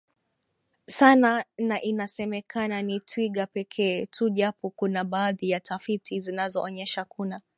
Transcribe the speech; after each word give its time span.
sana 0.87 1.45
na 1.57 1.81
inasemekana 1.81 2.81
ni 2.81 2.99
twiga 2.99 3.45
pekee 3.47 4.05
tu 4.05 4.29
japo 4.29 4.69
kuna 4.69 5.03
baadhi 5.03 5.49
ya 5.49 5.59
tafiti 5.59 6.19
zinaonyesha 6.19 7.05
kuna 7.05 7.41